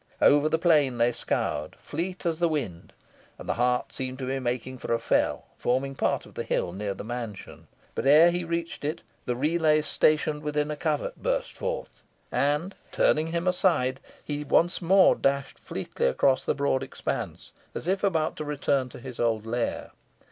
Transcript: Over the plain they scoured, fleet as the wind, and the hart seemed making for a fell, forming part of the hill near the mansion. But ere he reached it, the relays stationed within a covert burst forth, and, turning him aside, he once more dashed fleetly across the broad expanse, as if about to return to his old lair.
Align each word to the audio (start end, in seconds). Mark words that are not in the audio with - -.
Over 0.23 0.49
the 0.49 0.57
plain 0.57 0.97
they 0.97 1.11
scoured, 1.11 1.75
fleet 1.75 2.25
as 2.25 2.39
the 2.39 2.49
wind, 2.49 2.91
and 3.37 3.47
the 3.47 3.53
hart 3.53 3.93
seemed 3.93 4.19
making 4.19 4.79
for 4.79 4.91
a 4.95 4.99
fell, 4.99 5.45
forming 5.59 5.93
part 5.93 6.25
of 6.25 6.33
the 6.33 6.41
hill 6.41 6.71
near 6.71 6.95
the 6.95 7.03
mansion. 7.03 7.67
But 7.93 8.07
ere 8.07 8.31
he 8.31 8.43
reached 8.43 8.83
it, 8.83 9.03
the 9.27 9.35
relays 9.35 9.85
stationed 9.85 10.41
within 10.41 10.71
a 10.71 10.75
covert 10.75 11.17
burst 11.17 11.53
forth, 11.55 12.01
and, 12.31 12.73
turning 12.91 13.27
him 13.27 13.47
aside, 13.47 13.99
he 14.25 14.43
once 14.43 14.81
more 14.81 15.13
dashed 15.13 15.59
fleetly 15.59 16.07
across 16.07 16.45
the 16.45 16.55
broad 16.55 16.81
expanse, 16.81 17.51
as 17.75 17.87
if 17.87 18.03
about 18.03 18.35
to 18.37 18.43
return 18.43 18.89
to 18.89 18.99
his 18.99 19.19
old 19.19 19.45
lair. 19.45 19.91